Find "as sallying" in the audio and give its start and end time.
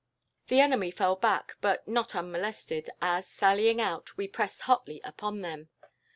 3.03-3.79